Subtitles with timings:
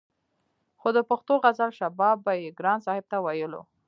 [0.79, 3.61] خو د پښتو غزل شباب به يې ګران صاحب ته ويلو